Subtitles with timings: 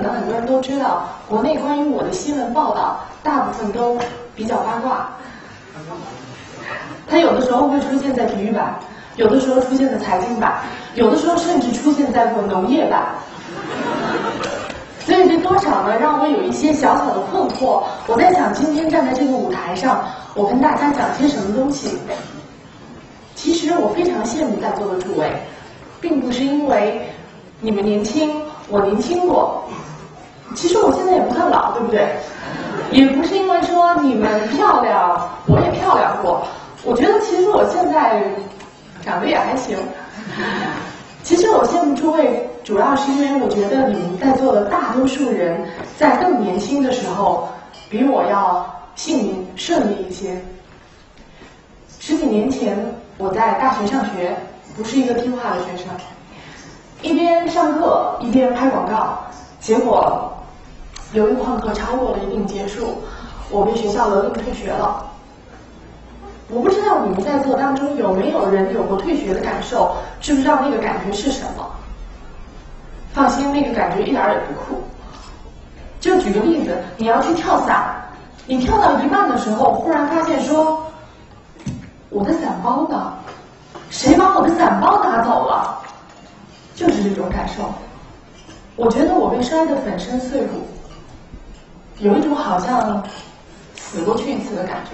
[0.00, 3.98] 可能很多人都知道，国内关于我的新闻报道大部分都
[4.34, 5.10] 比较八卦。
[7.06, 8.78] 它有的时候会出现在体育版，
[9.16, 10.60] 有的时候出现在财经版，
[10.94, 13.08] 有的时候甚至出现在过农业版。
[15.00, 17.82] 所以这多少呢，让我有一些小小的困惑。
[18.06, 20.02] 我在想，今天站在这个舞台上，
[20.34, 21.98] 我跟大家讲些什么东西？
[23.34, 25.30] 其实我非常羡慕在座的诸位，
[26.00, 27.00] 并不是因为
[27.60, 28.30] 你们年轻，
[28.70, 29.62] 我年轻过。
[30.54, 32.08] 其实我现在也不算老，对不对？
[32.90, 36.44] 也不是因为说你们漂亮，我也漂亮过。
[36.84, 38.22] 我觉得其实我现在
[39.02, 39.76] 长得也还行。
[41.22, 45.60] 其实我羡慕诸位，主要是因为我觉得你们在座的大多数人
[45.96, 47.48] 在更年轻的时候，
[47.88, 48.66] 比我要
[48.96, 50.42] 幸运顺利一些。
[52.00, 52.76] 十几年前
[53.18, 54.34] 我在大学上学，
[54.76, 55.86] 不是一个听话的学生，
[57.02, 59.18] 一边上课一边拍广告，
[59.58, 60.30] 结果
[61.12, 63.02] 由于旷课超过了一定结束，
[63.50, 65.06] 我被学校勒令退学了。
[66.48, 71.64] 我不知道你们在座当中有没有人有过退学的感受，知不知道那个感觉是什么？
[73.14, 74.82] 放心，那个感觉一点也不酷。
[76.00, 77.94] 就举个例子，你要去跳伞，
[78.46, 80.84] 你跳到一半的时候，忽然发现说，
[82.10, 83.12] 我的伞包呢？
[83.88, 85.79] 谁把我的伞包拿走了？
[86.80, 87.70] 就是这种感受。
[88.74, 90.66] 我觉得我被摔得粉身碎骨，
[91.98, 93.06] 有一种好像
[93.76, 94.92] 死过去一次的感觉。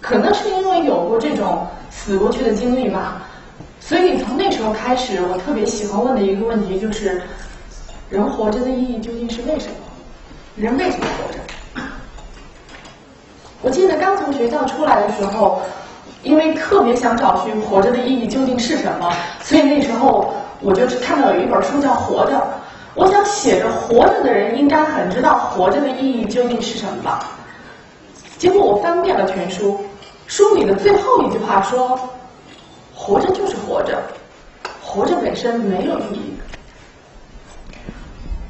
[0.00, 3.22] 可能是因为有过这种死过去的经历吧，
[3.78, 7.22] 所以从那时候开始，我特别喜欢问的一个问题就是：
[8.08, 9.74] 人活着的意义究竟是为什么？
[10.56, 11.38] 人为什么活着？
[13.62, 15.62] 我记得刚从学校出来的时候，
[16.22, 22.36] 因为特别想找寻活着的意义究竟是什么，所以那时候我就是看到有一本书叫《活着》，
[22.94, 27.30] 我想写着活着的人应该很知道活着的意义究竟是什么吧。
[28.38, 29.80] 结果我翻遍了全书。
[30.26, 31.98] 书里的最后一句话说
[32.94, 34.00] ：“活着就是活着，
[34.80, 36.32] 活着本身没有意义。”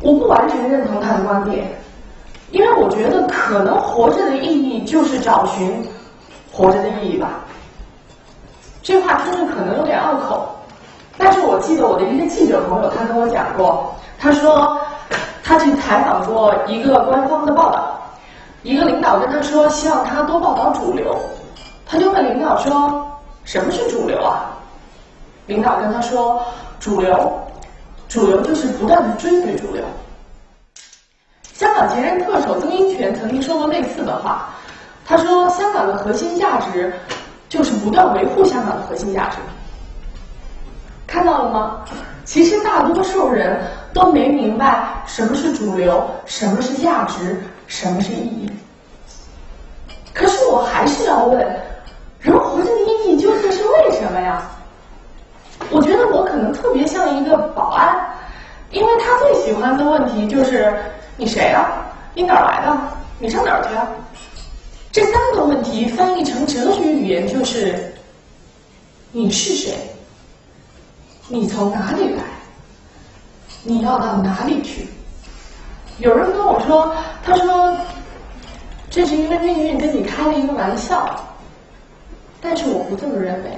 [0.02, 1.66] 我不完全认同他的观点，
[2.50, 5.82] 因为我觉得可能活着的意义就是找寻
[6.52, 7.40] 活着的意义吧。
[8.82, 10.48] 这话听着可能有点拗口，
[11.18, 14.80] 但是我记得我的一个记者朋友他跟我讲过，他说
[15.44, 18.00] 他去采访过一个官方的报道，
[18.62, 21.14] 一个领导跟他说希望他多报道主流。
[21.86, 23.04] 他就问领导说
[23.42, 24.46] ：“什么是主流啊？”
[25.46, 26.40] 领导跟他说
[26.78, 27.42] ：“主流，
[28.08, 29.84] 主流就是不断的追随主流。”
[31.52, 34.50] 香港前任特首曾荫权曾经说过类似的话，
[35.04, 36.94] 他说：“香港的核心价值
[37.50, 39.36] 就是不断维护香港的核心价值。”
[41.06, 41.84] 看到了吗？
[42.24, 43.60] 其实大多数人
[43.92, 48.50] 都没明白什么是主流，什么是价值，什么是意义。
[50.14, 51.60] 可是我还是要问。
[52.20, 54.42] 人活着的意义究竟是为什么呀？
[55.70, 57.96] 我觉得我可能特别像一个保安，
[58.70, 60.72] 因为他最喜欢的问题就是
[61.16, 61.66] 你谁啊？
[62.14, 62.76] 你哪儿来的？
[63.18, 63.88] 你上哪儿去啊？
[64.92, 67.94] 这三个问题翻译成哲学语言就是
[69.12, 69.72] 你是谁？
[71.28, 72.22] 你从哪里来？
[73.62, 74.88] 你要到哪里去？
[75.98, 76.92] 有人跟我说，
[77.22, 77.76] 他说
[78.90, 81.24] 这是因为命运跟你开了一个玩笑。
[82.40, 83.50] 但是我不这么认为，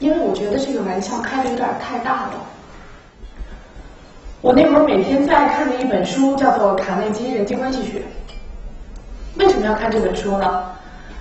[0.00, 2.32] 因为我觉得这个玩笑开的有点太大了。
[4.42, 8.00] 我那会儿每天最爱看的一本书叫做《卡内基人际关系学》。
[9.36, 10.64] 为什么要看这本书呢？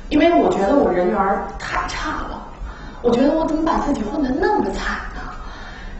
[0.09, 1.17] 因为我觉得我人缘
[1.59, 2.41] 太差了，
[3.01, 5.21] 我觉得我怎么把自己混得那么惨呢？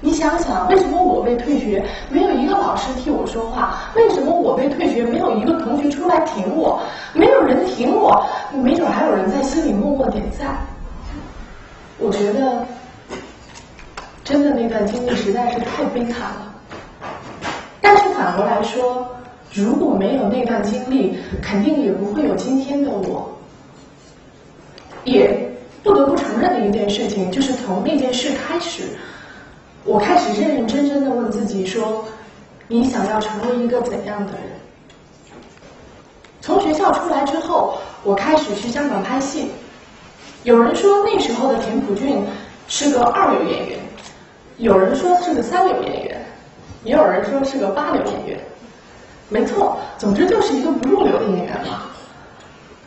[0.02, 3.78] 你想想，为什么我被退学，没有一个老师替我说话？
[3.96, 6.82] 为什么我被退学，没有一个同学出来挺我？
[7.14, 10.58] 没有人挺我，没准还有人在心里默默点赞。
[11.98, 12.66] 我觉得，
[14.24, 16.56] 真的那段经历实在是太悲惨了。
[17.82, 19.06] 但是反过来说，
[19.52, 23.36] 如果没有那段经历，肯定也不会有今天的我。
[25.06, 25.50] 也
[25.82, 28.84] 不得不承认的一件事情，就是从那件事开始。
[29.86, 32.06] 我开始认认真真的问自己说
[32.68, 34.42] ：“你想要成为一个怎样的人？”
[36.42, 39.50] 从学校出来之后，我开始去香港拍戏。
[40.44, 42.20] 有人说那时候的田朴珺
[42.68, 43.80] 是个二流演员，
[44.58, 46.26] 有人说是个三流演员，
[46.84, 48.40] 也有人说是个八流演员。
[49.30, 51.84] 没错，总之就是一个不入流的演员嘛。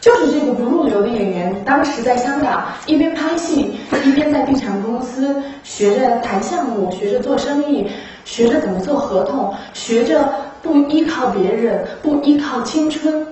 [0.00, 7.88] 就是这个不入流的演员，当时在香港一边拍戏，一边在地产公司学着谈项目，学着做生意，
[8.24, 10.28] 学着怎么做合同，学着
[10.60, 13.24] 不依靠别人，不依靠青春，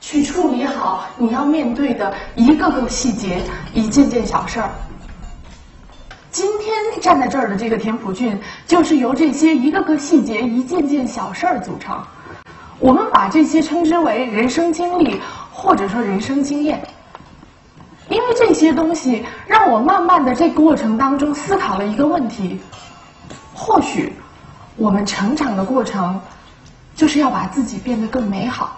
[0.00, 3.40] 去处理好你要面对的一个个细节，
[3.72, 4.70] 一件件小事儿。
[6.32, 8.36] 今天站在这儿的这个田朴珺，
[8.66, 11.96] 就是由这些一个个细节、一件件小事儿组成。
[12.78, 15.20] 我们把这些称之为人生经历。
[15.56, 16.82] 或者说人生经验，
[18.10, 22.60] 因为这些东西让我慢慢的在过程当中思考了一个问题：
[23.54, 24.12] 或许
[24.76, 26.20] 我们成长的过程
[26.94, 28.76] 就是要把自己变得更美好，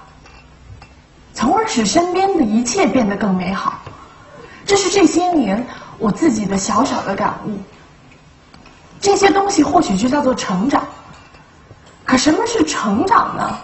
[1.33, 3.81] 从而使身边的一切变得更美好。
[4.65, 5.67] 这是这些年
[5.99, 7.59] 我自己的小小的感悟。
[9.01, 10.85] 这些东西或许就叫做成长。
[12.05, 13.59] 可什么是成长呢？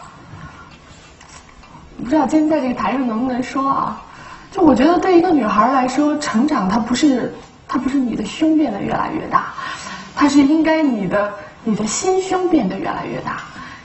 [2.03, 4.03] 不知道今天在这个台上能不能说啊？
[4.51, 7.33] 就我觉得，对一个女孩来说，成长它不是
[7.69, 9.55] 它不是你的胸变得越来越大，
[10.15, 11.33] 它是应该你的
[11.65, 13.39] 你的心胸变得越来越大。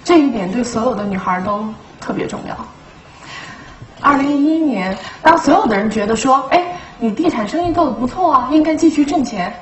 [0.03, 1.65] 这一点对所有的女孩都
[2.01, 2.57] 特别重要。
[4.01, 9.53] 二零一一年，当所有的人觉得说，哎，你地产生意做的不错啊，应该继续挣钱，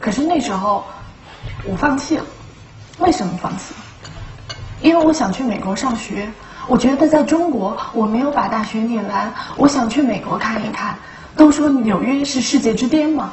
[0.00, 0.84] 可是那时候
[1.64, 2.24] 我放弃了。
[2.98, 3.74] 为什么放弃？
[4.80, 6.28] 因为我想去美国上学。
[6.66, 10.96] 我觉得在中国我没有把大学念完，我想去美国看一看。
[11.36, 13.32] 都说纽约是世界之巅嘛，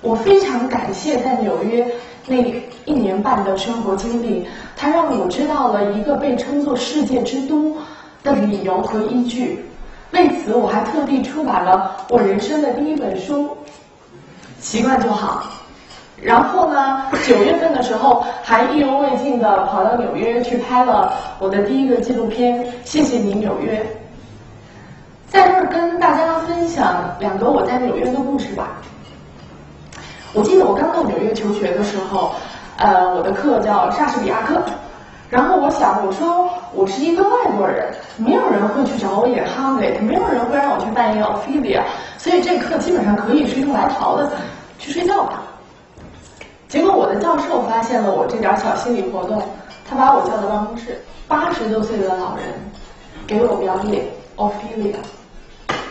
[0.00, 1.86] 我非常感谢在纽约
[2.26, 2.36] 那
[2.84, 4.44] 一年半的生活经历，
[4.76, 7.76] 它让我知道了一个被称作世界之都
[8.24, 9.64] 的理由和依据。
[10.10, 13.44] 为此，我还特地出版了我人生的第一本书，
[14.58, 15.44] 《习惯就好》。
[16.20, 22.66] 然后呢，九月份的时候还意犹未尽的跑到纽约去拍了我的第一个纪录片。
[22.84, 23.80] 谢谢你，纽约。
[25.28, 28.68] 在这儿跟大家分享两个我在纽约的故事吧。
[30.34, 32.32] 我记得我刚到纽约求学的时候，
[32.78, 34.60] 呃，我的课叫莎士比亚课。
[35.30, 37.86] 然后我想，我说我是一个外国人，
[38.16, 41.84] 没有人会去找我演哈姆雷特，没有人会让我去扮演奥菲利亚，
[42.16, 44.30] 所以这课基本上可以是用来逃的，
[44.78, 45.42] 去睡觉吧。
[46.68, 49.42] 结果我的教授发现了我这点小心理活动，
[49.88, 52.44] 他把我叫到办公室，八十多岁的老人
[53.26, 54.04] 给我表演
[54.36, 54.96] Ophelia。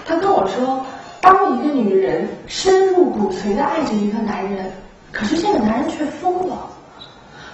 [0.05, 0.85] 他跟我说，
[1.19, 4.71] 当一个女人深入骨髓的爱着一个男人，
[5.11, 6.55] 可是这个男人却疯了，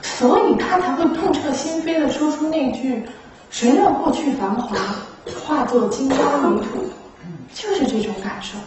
[0.02, 3.06] 所以他才会痛彻心扉的说出那句
[3.50, 4.76] ：“谁让过去繁华
[5.46, 6.20] 化作金砖
[6.54, 6.84] 泥土？”
[7.56, 8.58] 就是这种感受，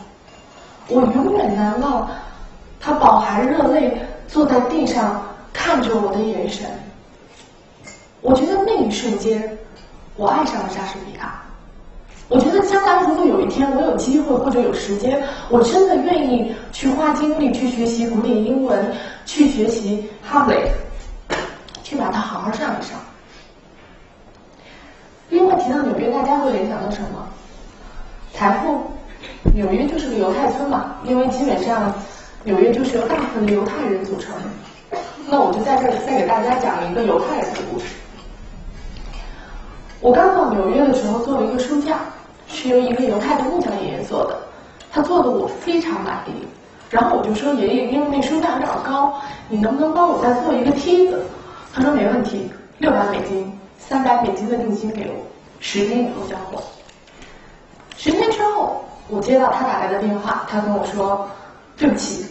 [0.88, 2.08] 我永远难忘
[2.80, 4.00] 他饱含热泪。
[4.28, 6.66] 坐在地上看着我的眼神，
[8.20, 9.56] 我觉得那一瞬间，
[10.16, 11.42] 我爱上了莎士比亚。
[12.28, 18.92] 我觉得将来如果有一天我有机会或者有时间，我真的愿意去花精力去学习古典英文，
[19.24, 20.70] 去学习哈姆雷
[21.28, 21.36] 特，
[21.84, 22.98] 去把它好好上一上。
[25.30, 27.26] 另外提到纽约，大家会联想到什么？
[28.34, 28.82] 财富？
[29.54, 31.94] 纽约就是个犹太村嘛，因为基本上。
[32.46, 34.32] 纽约就是由大部分的犹太人组成。
[35.28, 37.86] 那我就在这儿再给大家讲一个犹太人的故事。
[40.00, 41.98] 我刚到纽约的时候做了一个书架，
[42.46, 44.38] 是由一个犹太的木匠爷爷做的，
[44.92, 46.46] 他做的我非常满意。
[46.88, 51.20] 然后我就说爷爷，因为那书架有点高，你能不能帮我再做一个梯子？
[51.74, 55.26] 他说没问题，六百美金，三百美金的定金给我，
[55.58, 56.62] 十天以后交货。
[57.96, 61.28] 十天之后，我接到他打来的电话，他跟我说，
[61.76, 62.24] 对不起。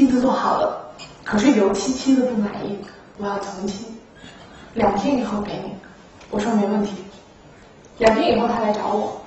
[0.00, 0.82] 梯子做好了，
[1.24, 2.74] 可是油漆漆的不满意，
[3.18, 3.84] 我要重漆。
[4.72, 5.74] 两天以后给你，
[6.30, 6.94] 我说没问题。
[7.98, 9.20] 两天以后他来找我，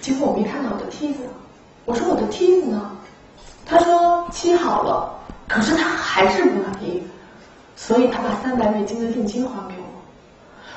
[0.00, 1.24] 结果我没看到我的梯子，
[1.84, 2.90] 我说我的梯子呢？
[3.66, 5.12] 他说漆好了，
[5.46, 7.02] 可是他还是不满意，
[7.76, 9.84] 所以他把三百美金的定金还给我。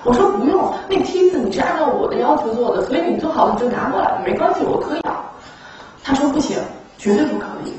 [0.04, 5.02] 我说不用，那梯子你是按照我的要求做的，所以你做好了就拿过来，没关系，我可以。
[6.04, 6.58] 他说不行，
[6.98, 7.74] 绝对不可以。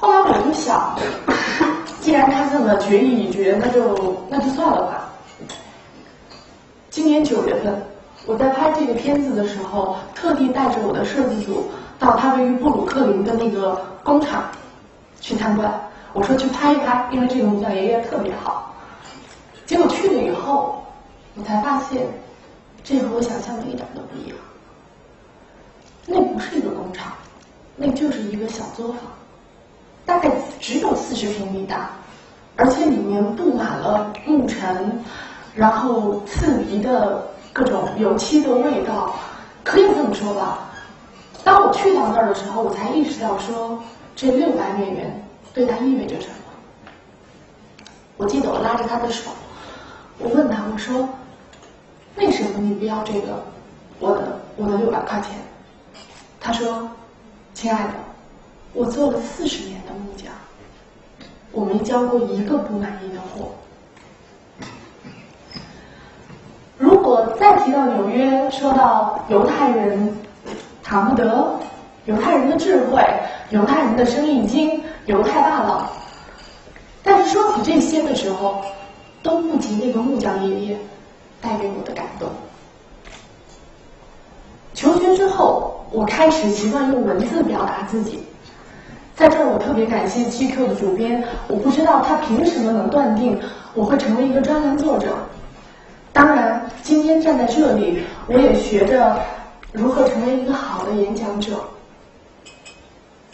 [0.00, 0.96] 后来我就想，
[2.00, 5.12] 既然他这么决意已决，那就那就算了吧。
[6.88, 7.74] 今年九月份，
[8.24, 14.44] 我在拍这个片子的时候，特地带着我的设计组到他位于布鲁克林的那个工厂
[15.20, 15.68] 去参观。
[16.12, 18.72] 我说去拍一拍，因为这个木匠爷爷特别好。
[19.66, 20.86] 结果去了以后，
[21.34, 22.06] 我才发现，
[22.84, 24.38] 这和我想象的一点都不一样。
[26.06, 27.12] 那不是一个工厂，
[27.74, 28.98] 那就是一个小作坊。
[30.08, 31.90] 大概只有四十平米大，
[32.56, 35.04] 而且里面布满了木尘，
[35.54, 37.22] 然后刺鼻的
[37.52, 39.14] 各种油漆的味道。
[39.62, 40.60] 可以这么说吧，
[41.44, 43.78] 当我去到那儿的时候，我才意识到说
[44.16, 45.22] 这六百美元
[45.52, 47.84] 对他意味着什么。
[48.16, 49.30] 我记得我拉着他的手，
[50.16, 51.06] 我问他，我说
[52.16, 53.44] ：“为什么你不要这个
[54.00, 55.32] 我的我的六百块钱？”
[56.40, 56.88] 他说
[57.52, 57.92] ：“亲爱的，
[58.72, 60.32] 我做了四十年的木匠，
[61.52, 63.50] 我没交过一个不满意的货。”
[66.78, 70.16] 如果再提到纽约，说到犹太人
[70.82, 71.58] 塔木德、
[72.04, 73.02] 犹太人的智慧、
[73.50, 75.88] 犹太人的生意经、犹太大佬。
[77.02, 78.62] 但是说起这些的时候，
[79.24, 80.78] 都不及那个木匠爷爷
[81.40, 82.28] 带给我的感动。
[84.74, 88.22] 求学之后，我开始习惯用文字表达自己。
[89.18, 91.20] 在这儿，我特别感谢 GQ 的主编。
[91.48, 93.36] 我不知道他凭什么能断定
[93.74, 95.08] 我会成为一个专栏作者。
[96.12, 99.20] 当然，今天站在这里，我也学着
[99.72, 101.58] 如何成为一个好的演讲者。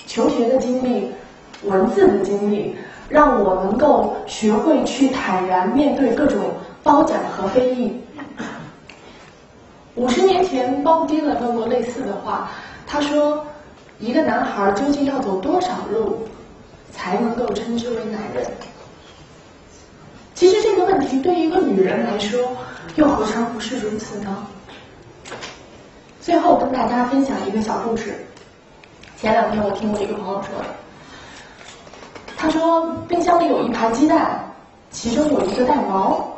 [0.06, 1.10] 求学的经历，
[1.64, 2.74] 文字的经历。
[3.06, 6.40] 让我能够学会去坦然面对各种
[6.82, 7.92] 褒奖和非议。
[9.94, 12.48] 五十年前，鲍迪伦问过类似的话，
[12.86, 13.44] 他说
[13.98, 16.26] ：“一个男孩究竟要走多少路，
[16.92, 18.44] 才能够称之为男人？”
[20.34, 22.40] 其实这个问题对于一个女人来说，
[22.96, 24.46] 又何尝不是如此呢？
[26.20, 28.14] 最后跟大家分享一个小故事。
[29.16, 30.64] 前两天我听我一个朋友说的。
[32.36, 34.38] 他说：“冰箱里有一排鸡蛋，
[34.90, 36.36] 其中有一个带毛，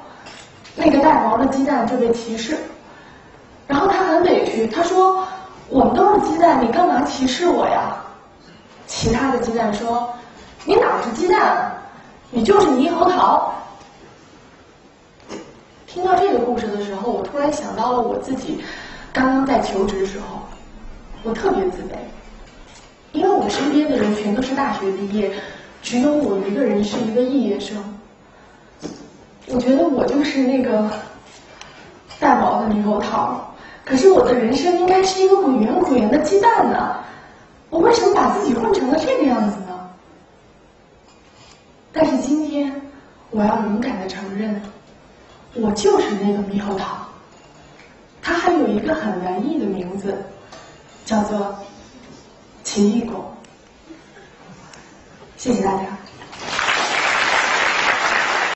[0.76, 2.56] 那个带毛的鸡蛋就被歧视。
[3.66, 5.26] 然后他很委屈，他说
[5.68, 7.96] ：‘我们都是鸡蛋，你干嘛歧视我呀？’
[8.86, 10.08] 其他的鸡蛋说
[10.64, 11.72] ：‘你哪是鸡蛋，
[12.30, 13.52] 你就是猕猴桃。’
[15.86, 18.62] 听到这个故事的时候，我突然想到了我自己
[19.12, 20.40] 刚刚在求职的时候，
[21.22, 21.96] 我特别自卑，
[23.12, 25.32] 因为我身边的人全都是大学毕业。”
[25.82, 27.76] 只有我一个人是一个肄业生，
[29.46, 30.90] 我觉得我就是那个
[32.18, 33.54] 带毛的猕猴桃。
[33.86, 36.96] 可是我的人生应该是一个滚圆滚圆的鸡蛋呢，
[37.70, 39.90] 我为什么把自己混成了这个样子呢？
[41.92, 42.82] 但是今天
[43.30, 44.60] 我要勇敢的承认，
[45.54, 46.98] 我就是那个猕猴桃。
[48.20, 50.18] 它还有一个很文艺的名字，
[51.04, 51.56] 叫做
[52.64, 53.32] 奇异果。
[55.36, 55.84] 谢谢大家。